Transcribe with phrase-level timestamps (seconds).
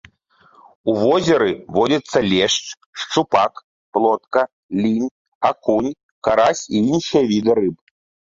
[0.91, 2.65] У возеры водзяцца лешч,
[3.01, 3.53] шчупак,
[3.99, 4.43] плотка,
[4.81, 5.11] лінь,
[5.51, 5.91] акунь,
[6.31, 7.77] карась і іншыя віды рыб.